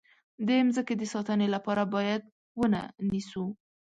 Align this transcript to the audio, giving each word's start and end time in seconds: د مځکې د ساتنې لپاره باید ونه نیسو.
د 0.47 0.49
مځکې 0.67 0.93
د 0.97 1.03
ساتنې 1.13 1.47
لپاره 1.55 1.83
باید 1.93 2.21
ونه 2.59 2.81
نیسو. 3.09 3.45